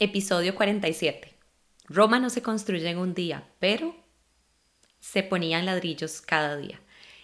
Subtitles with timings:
[0.00, 1.34] Episodio 47.
[1.88, 3.96] Roma no se construye en un día, pero
[5.00, 6.80] se ponían ladrillos cada día.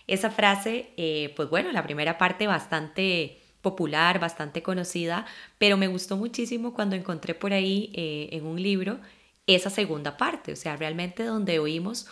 [0.09, 5.25] Esa frase, eh, pues bueno, la primera parte bastante popular, bastante conocida,
[5.57, 8.99] pero me gustó muchísimo cuando encontré por ahí eh, en un libro
[9.47, 12.09] esa segunda parte, o sea, realmente donde oímos,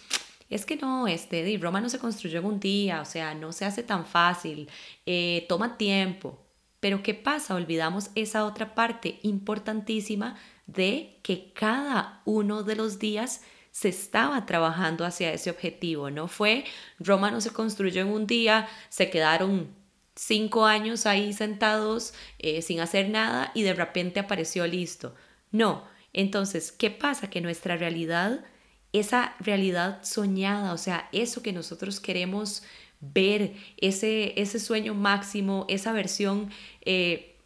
[0.49, 3.65] es que no, este, Roma no se construyó en un día, o sea, no se
[3.65, 4.71] hace tan fácil,
[5.07, 6.39] eh, toma tiempo.
[6.83, 7.55] Pero ¿qué pasa?
[7.55, 10.37] Olvidamos esa otra parte importantísima
[10.67, 16.11] de que cada uno de los días se estaba trabajando hacia ese objetivo.
[16.11, 16.65] No fue
[16.99, 19.69] Roma no se construyó en un día, se quedaron
[20.17, 25.15] cinco años ahí sentados eh, sin hacer nada y de repente apareció listo.
[25.53, 25.85] No.
[26.13, 27.31] Entonces, ¿qué pasa?
[27.31, 28.45] Que nuestra realidad,
[28.93, 32.65] esa realidad soñada, o sea, eso que nosotros queremos
[33.03, 36.51] ver, ese, ese sueño máximo, esa versión,
[36.81, 37.37] eh,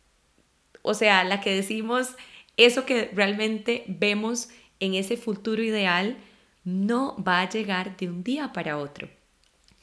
[0.83, 2.11] o sea, la que decimos
[2.57, 6.17] eso que realmente vemos en ese futuro ideal
[6.65, 9.09] no va a llegar de un día para otro.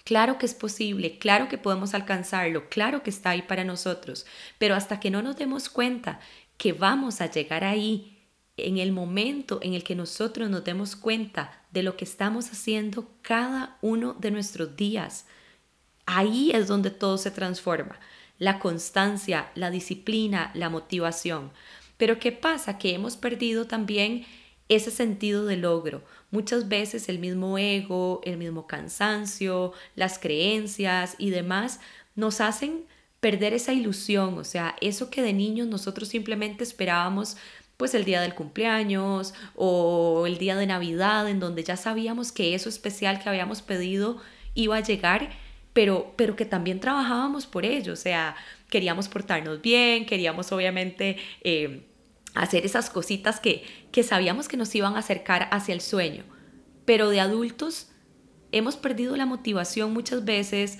[0.03, 4.25] Claro que es posible, claro que podemos alcanzarlo, claro que está ahí para nosotros,
[4.57, 6.19] pero hasta que no nos demos cuenta
[6.57, 8.19] que vamos a llegar ahí
[8.57, 13.09] en el momento en el que nosotros nos demos cuenta de lo que estamos haciendo
[13.21, 15.25] cada uno de nuestros días,
[16.05, 17.99] ahí es donde todo se transforma.
[18.39, 21.51] La constancia, la disciplina, la motivación.
[21.97, 22.77] Pero ¿qué pasa?
[22.77, 24.25] Que hemos perdido también
[24.69, 26.03] ese sentido de logro.
[26.31, 31.79] Muchas veces el mismo ego, el mismo cansancio, las creencias y demás
[32.15, 32.85] nos hacen
[33.19, 37.37] perder esa ilusión, o sea, eso que de niños nosotros simplemente esperábamos
[37.77, 42.53] pues el día del cumpleaños o el día de Navidad en donde ya sabíamos que
[42.53, 44.17] eso especial que habíamos pedido
[44.55, 45.31] iba a llegar,
[45.73, 48.35] pero, pero que también trabajábamos por ello, o sea,
[48.69, 51.85] queríamos portarnos bien, queríamos obviamente eh,
[52.35, 56.23] hacer esas cositas que, que sabíamos que nos iban a acercar hacia el sueño.
[56.85, 57.89] Pero de adultos
[58.51, 60.77] hemos perdido la motivación muchas veces,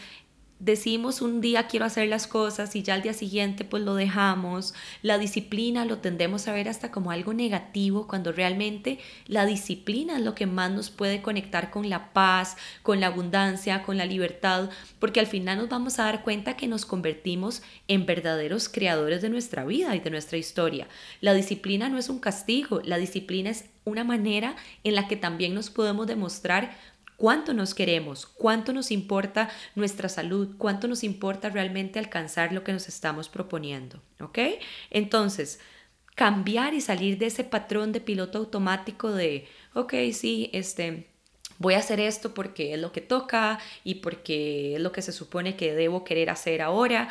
[0.63, 4.73] decimos un día quiero hacer las cosas y ya al día siguiente pues lo dejamos.
[5.01, 10.23] La disciplina lo tendemos a ver hasta como algo negativo cuando realmente la disciplina es
[10.23, 14.69] lo que más nos puede conectar con la paz, con la abundancia, con la libertad,
[14.99, 19.29] porque al final nos vamos a dar cuenta que nos convertimos en verdaderos creadores de
[19.29, 20.87] nuestra vida y de nuestra historia.
[21.19, 25.53] La disciplina no es un castigo, la disciplina es una manera en la que también
[25.53, 26.77] nos podemos demostrar
[27.23, 32.73] cuánto nos queremos, cuánto nos importa nuestra salud, cuánto nos importa realmente alcanzar lo que
[32.73, 34.39] nos estamos proponiendo, ¿ok?
[34.89, 35.61] Entonces,
[36.15, 41.11] cambiar y salir de ese patrón de piloto automático de, ok, sí, este,
[41.59, 45.13] voy a hacer esto porque es lo que toca y porque es lo que se
[45.13, 47.07] supone que debo querer hacer ahora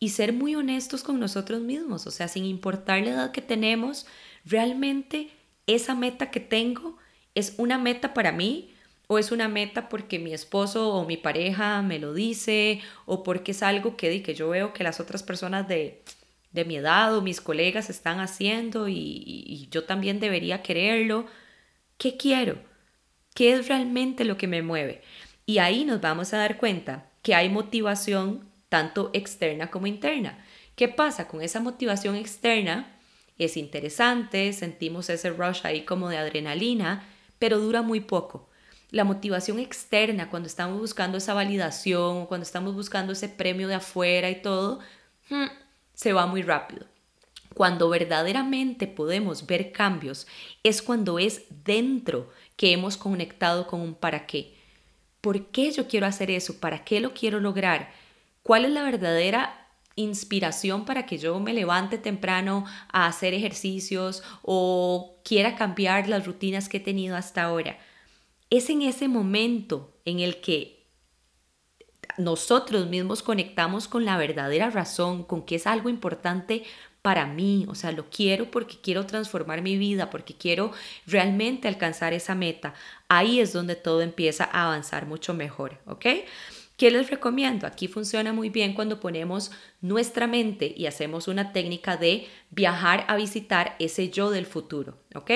[0.00, 4.04] y ser muy honestos con nosotros mismos, o sea, sin importar la edad que tenemos,
[4.44, 5.30] realmente
[5.68, 6.98] esa meta que tengo
[7.36, 8.73] es una meta para mí
[9.06, 13.52] o es una meta porque mi esposo o mi pareja me lo dice o porque
[13.52, 16.02] es algo que, que yo veo que las otras personas de,
[16.52, 21.26] de mi edad o mis colegas están haciendo y, y yo también debería quererlo.
[21.98, 22.58] ¿Qué quiero?
[23.34, 25.02] ¿Qué es realmente lo que me mueve?
[25.46, 30.44] Y ahí nos vamos a dar cuenta que hay motivación tanto externa como interna.
[30.76, 32.98] ¿Qué pasa con esa motivación externa?
[33.38, 37.06] Es interesante, sentimos ese rush ahí como de adrenalina,
[37.38, 38.48] pero dura muy poco
[38.94, 44.30] la motivación externa, cuando estamos buscando esa validación, cuando estamos buscando ese premio de afuera
[44.30, 44.78] y todo,
[45.30, 45.46] hmm,
[45.94, 46.86] se va muy rápido.
[47.54, 50.28] Cuando verdaderamente podemos ver cambios
[50.62, 54.54] es cuando es dentro que hemos conectado con un para qué.
[55.20, 56.60] ¿Por qué yo quiero hacer eso?
[56.60, 57.90] ¿Para qué lo quiero lograr?
[58.44, 59.66] ¿Cuál es la verdadera
[59.96, 66.68] inspiración para que yo me levante temprano a hacer ejercicios o quiera cambiar las rutinas
[66.68, 67.76] que he tenido hasta ahora?
[68.56, 70.84] Es en ese momento en el que
[72.18, 76.64] nosotros mismos conectamos con la verdadera razón, con que es algo importante
[77.02, 80.72] para mí, o sea, lo quiero porque quiero transformar mi vida, porque quiero
[81.06, 82.72] realmente alcanzar esa meta.
[83.08, 86.06] Ahí es donde todo empieza a avanzar mucho mejor, ¿ok?
[86.78, 87.66] ¿Qué les recomiendo?
[87.66, 89.52] Aquí funciona muy bien cuando ponemos
[89.82, 95.30] nuestra mente y hacemos una técnica de viajar a visitar ese yo del futuro, ¿ok?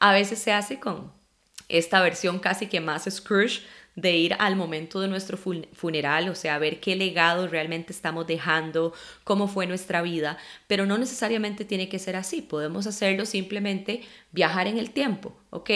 [0.00, 1.23] A veces se hace con
[1.68, 3.62] esta versión casi que más Scrooge
[3.96, 8.92] de ir al momento de nuestro funeral, o sea, ver qué legado realmente estamos dejando,
[9.22, 14.02] cómo fue nuestra vida, pero no necesariamente tiene que ser así, podemos hacerlo simplemente
[14.32, 15.70] viajar en el tiempo, ¿ok?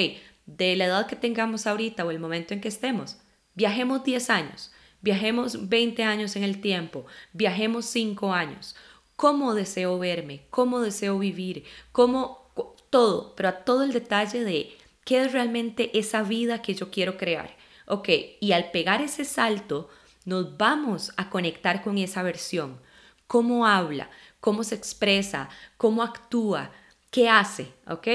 [0.47, 3.19] De la edad que tengamos ahorita o el momento en que estemos,
[3.55, 8.75] viajemos 10 años, viajemos 20 años en el tiempo, viajemos 5 años.
[9.15, 10.43] ¿Cómo deseo verme?
[10.51, 11.65] ¿Cómo deseo vivir?
[11.91, 12.53] ¿Cómo
[12.91, 13.35] todo?
[13.35, 14.78] Pero a todo el detalle de
[15.09, 17.57] qué es realmente esa vida que yo quiero crear.
[17.87, 18.11] Ok,
[18.41, 19.89] y al pegar ese salto,
[20.27, 22.79] nos vamos a conectar con esa versión.
[23.27, 24.11] ¿Cómo habla?
[24.39, 25.49] ¿Cómo se expresa?
[25.79, 26.73] ¿Cómo actúa?
[27.11, 27.73] ¿Qué hace?
[27.87, 28.07] ¿Ok?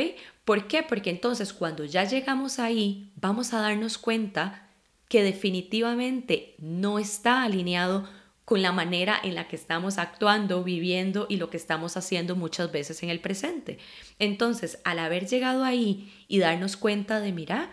[0.46, 0.84] ¿Por qué?
[0.84, 4.70] Porque entonces cuando ya llegamos ahí, vamos a darnos cuenta
[5.10, 8.08] que definitivamente no está alineado
[8.46, 12.72] con la manera en la que estamos actuando, viviendo y lo que estamos haciendo muchas
[12.72, 13.78] veces en el presente.
[14.20, 17.72] Entonces, al haber llegado ahí y darnos cuenta de, mira,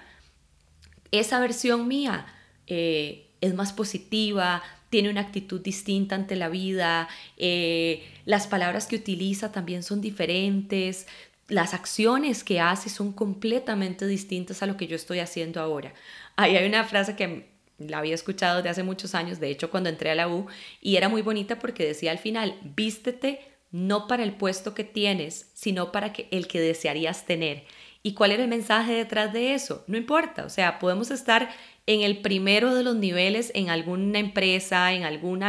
[1.10, 2.26] esa versión mía
[2.68, 8.96] eh, es más positiva, tiene una actitud distinta ante la vida, eh, las palabras que
[8.96, 11.06] utiliza también son diferentes,
[11.48, 15.92] las acciones que hace son completamente distintas a lo que yo estoy haciendo ahora.
[16.36, 17.49] Ahí hay una frase que
[17.80, 20.46] la había escuchado desde hace muchos años, de hecho cuando entré a la U,
[20.80, 23.40] y era muy bonita porque decía al final, vístete
[23.72, 27.64] no para el puesto que tienes, sino para que, el que desearías tener.
[28.02, 29.84] ¿Y cuál era el mensaje detrás de eso?
[29.86, 31.50] No importa, o sea, podemos estar
[31.86, 35.42] en el primero de los niveles en alguna empresa, en algún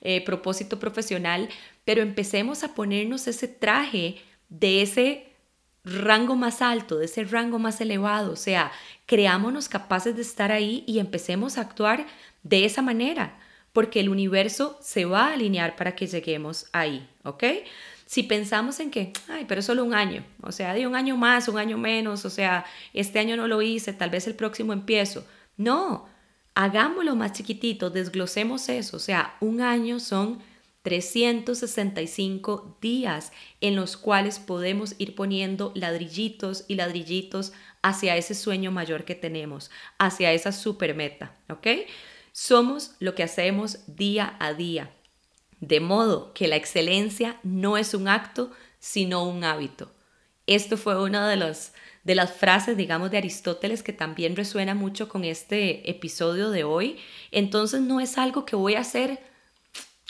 [0.00, 1.48] eh, propósito profesional,
[1.84, 4.16] pero empecemos a ponernos ese traje
[4.48, 5.27] de ese
[5.88, 8.72] rango más alto, de ese rango más elevado, o sea,
[9.06, 12.06] creámonos capaces de estar ahí y empecemos a actuar
[12.42, 13.38] de esa manera,
[13.72, 17.44] porque el universo se va a alinear para que lleguemos ahí, ¿ok?
[18.06, 21.48] Si pensamos en que, ay, pero solo un año, o sea, de un año más,
[21.48, 22.64] un año menos, o sea,
[22.94, 25.26] este año no lo hice, tal vez el próximo empiezo.
[25.56, 26.08] No,
[26.54, 30.38] hagámoslo más chiquitito, desglosemos eso, o sea, un año son
[30.88, 33.30] 365 días
[33.60, 37.52] en los cuales podemos ir poniendo ladrillitos y ladrillitos
[37.82, 41.66] hacia ese sueño mayor que tenemos, hacia esa super meta, ¿ok?
[42.32, 44.90] Somos lo que hacemos día a día.
[45.60, 49.92] De modo que la excelencia no es un acto, sino un hábito.
[50.46, 51.72] Esto fue una de, los,
[52.04, 56.96] de las frases, digamos, de Aristóteles que también resuena mucho con este episodio de hoy.
[57.30, 59.27] Entonces no es algo que voy a hacer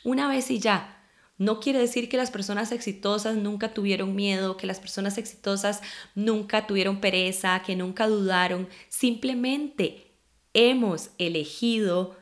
[0.04, 0.94] una vez y ya.
[1.38, 5.82] No quiere decir que las personas exitosas nunca tuvieron miedo, que las personas exitosas
[6.16, 8.68] nunca tuvieron pereza, que nunca dudaron.
[8.88, 10.12] Simplemente
[10.52, 12.16] hemos elegido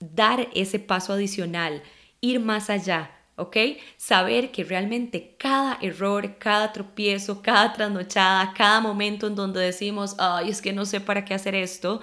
[0.00, 1.82] dar ese paso adicional
[2.22, 3.56] ir más allá, ¿ok?
[3.98, 10.48] Saber que realmente cada error, cada tropiezo, cada trasnochada, cada momento en donde decimos, ay,
[10.48, 12.00] es que no sé para qué hacer esto,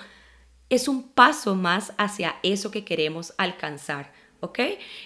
[0.69, 4.59] es un paso más hacia eso que queremos alcanzar, ¿ok?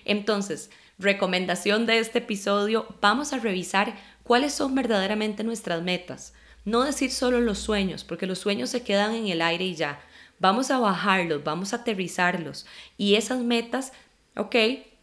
[0.06, 0.69] Entonces,
[1.00, 6.33] recomendación de este episodio, vamos a revisar cuáles son verdaderamente nuestras metas.
[6.65, 10.01] No decir solo los sueños, porque los sueños se quedan en el aire y ya.
[10.39, 12.65] Vamos a bajarlos, vamos a aterrizarlos.
[12.97, 13.91] Y esas metas,
[14.35, 14.56] ok,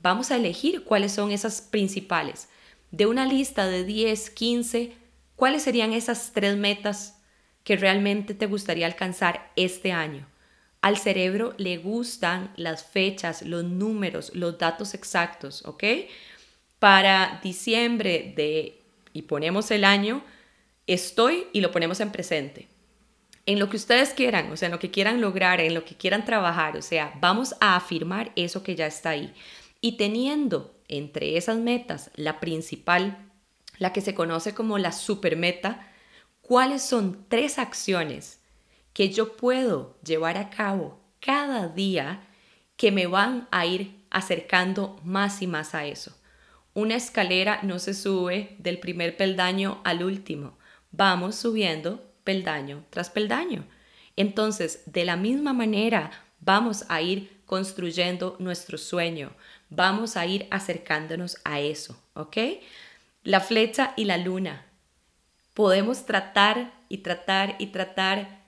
[0.02, 2.48] vamos a elegir cuáles son esas principales.
[2.90, 4.96] De una lista de 10, 15,
[5.36, 7.20] ¿cuáles serían esas tres metas
[7.62, 10.29] que realmente te gustaría alcanzar este año?
[10.82, 15.84] Al cerebro le gustan las fechas, los números, los datos exactos, ¿ok?
[16.78, 18.80] Para diciembre de,
[19.12, 20.24] y ponemos el año,
[20.86, 22.68] estoy y lo ponemos en presente.
[23.44, 25.96] En lo que ustedes quieran, o sea, en lo que quieran lograr, en lo que
[25.96, 29.34] quieran trabajar, o sea, vamos a afirmar eso que ya está ahí.
[29.82, 33.18] Y teniendo entre esas metas la principal,
[33.78, 35.86] la que se conoce como la supermeta,
[36.42, 38.39] cuáles son tres acciones
[38.92, 42.22] que yo puedo llevar a cabo cada día
[42.76, 46.16] que me van a ir acercando más y más a eso.
[46.72, 50.56] Una escalera no se sube del primer peldaño al último,
[50.90, 53.66] vamos subiendo peldaño tras peldaño.
[54.16, 59.32] Entonces, de la misma manera, vamos a ir construyendo nuestro sueño,
[59.68, 62.36] vamos a ir acercándonos a eso, ¿ok?
[63.22, 64.66] La flecha y la luna.
[65.54, 68.39] Podemos tratar y tratar y tratar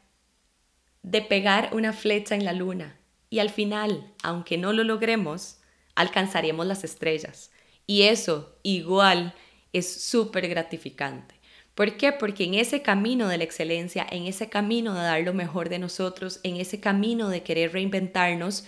[1.02, 2.98] de pegar una flecha en la luna
[3.30, 5.58] y al final, aunque no lo logremos,
[5.94, 7.50] alcanzaremos las estrellas.
[7.86, 9.34] Y eso igual
[9.72, 11.34] es súper gratificante.
[11.74, 12.12] ¿Por qué?
[12.12, 15.78] Porque en ese camino de la excelencia, en ese camino de dar lo mejor de
[15.78, 18.66] nosotros, en ese camino de querer reinventarnos,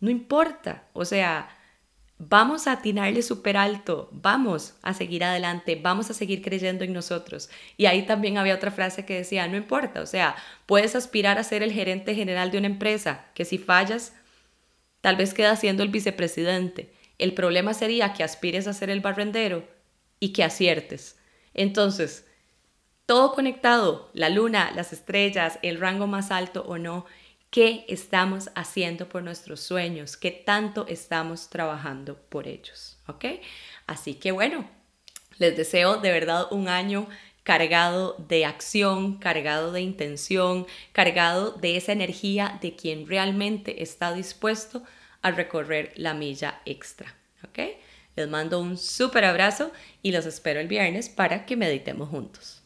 [0.00, 1.48] No importa, o sea,
[2.22, 7.48] vamos a atinarle súper alto, vamos a seguir adelante, vamos a seguir creyendo en nosotros.
[7.78, 10.36] Y ahí también había otra frase que decía, no importa, o sea,
[10.66, 14.12] puedes aspirar a ser el gerente general de una empresa, que si fallas,
[15.00, 16.92] tal vez queda siendo el vicepresidente.
[17.18, 19.66] El problema sería que aspires a ser el barrendero
[20.20, 21.18] y que aciertes.
[21.54, 22.26] Entonces,
[23.06, 27.06] todo conectado, la luna, las estrellas, el rango más alto o no,
[27.50, 33.24] qué estamos haciendo por nuestros sueños, qué tanto estamos trabajando por ellos, ¿ok?
[33.86, 34.68] Así que bueno,
[35.38, 37.08] les deseo de verdad un año
[37.42, 44.84] cargado de acción, cargado de intención, cargado de esa energía de quien realmente está dispuesto
[45.22, 47.58] a recorrer la milla extra, ¿ok?
[48.16, 52.59] Les mando un súper abrazo y los espero el viernes para que meditemos juntos.